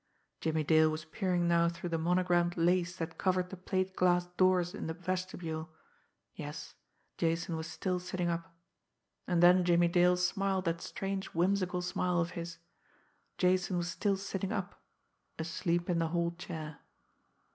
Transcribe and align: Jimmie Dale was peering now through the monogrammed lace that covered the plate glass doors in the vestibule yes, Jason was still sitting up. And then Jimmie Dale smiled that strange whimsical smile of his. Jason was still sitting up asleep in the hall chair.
Jimmie 0.39 0.63
Dale 0.63 0.89
was 0.89 1.05
peering 1.05 1.47
now 1.47 1.69
through 1.69 1.89
the 1.89 1.99
monogrammed 1.99 2.57
lace 2.57 2.95
that 2.95 3.19
covered 3.19 3.51
the 3.51 3.55
plate 3.55 3.95
glass 3.95 4.25
doors 4.35 4.73
in 4.73 4.87
the 4.87 4.95
vestibule 4.95 5.69
yes, 6.33 6.73
Jason 7.19 7.55
was 7.55 7.67
still 7.67 7.99
sitting 7.99 8.27
up. 8.27 8.51
And 9.27 9.43
then 9.43 9.63
Jimmie 9.63 9.87
Dale 9.87 10.17
smiled 10.17 10.65
that 10.65 10.81
strange 10.81 11.27
whimsical 11.35 11.83
smile 11.83 12.19
of 12.19 12.31
his. 12.31 12.57
Jason 13.37 13.77
was 13.77 13.91
still 13.91 14.17
sitting 14.17 14.51
up 14.51 14.81
asleep 15.37 15.87
in 15.87 15.99
the 15.99 16.07
hall 16.07 16.31
chair. 16.31 16.79